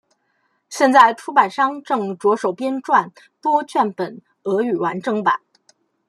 [0.67, 5.39] 现在出版商正着手编撰多卷本俄语完整版。